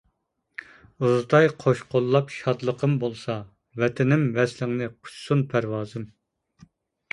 [1.03, 3.37] ئۇزىتاي قوش قوللاپ شادلىقىم بولسا،
[3.85, 6.11] ۋەتىنىم ۋەسلىڭنى قۇچسۇن پەرۋازىم.